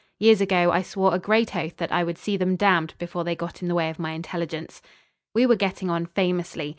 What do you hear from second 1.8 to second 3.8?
I would see them damned before they got in the